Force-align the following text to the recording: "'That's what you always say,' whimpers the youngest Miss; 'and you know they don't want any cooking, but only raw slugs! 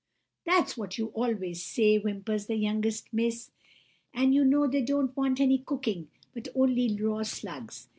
"'That's 0.47 0.75
what 0.75 0.97
you 0.97 1.09
always 1.13 1.63
say,' 1.63 1.99
whimpers 1.99 2.47
the 2.47 2.55
youngest 2.55 3.05
Miss; 3.13 3.51
'and 4.15 4.33
you 4.33 4.43
know 4.43 4.65
they 4.65 4.81
don't 4.81 5.15
want 5.15 5.39
any 5.39 5.59
cooking, 5.59 6.07
but 6.33 6.47
only 6.55 6.95
raw 6.99 7.21
slugs! 7.21 7.87